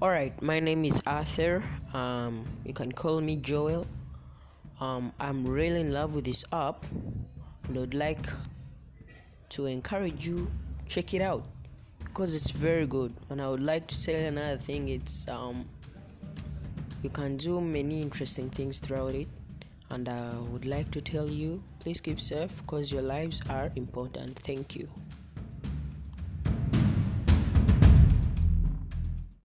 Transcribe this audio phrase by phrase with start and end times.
[0.00, 1.60] All right, my name is Arthur.
[1.92, 3.84] Um, you can call me Joel.
[4.80, 6.86] Um, I'm really in love with this app,
[7.66, 8.24] and I'd like
[9.48, 10.48] to encourage you
[10.86, 11.44] check it out
[12.04, 13.12] because it's very good.
[13.30, 14.88] And I would like to say another thing.
[14.88, 15.68] It's um,
[17.02, 19.26] you can do many interesting things throughout it,
[19.90, 24.38] and I would like to tell you please keep safe because your lives are important.
[24.38, 24.88] Thank you.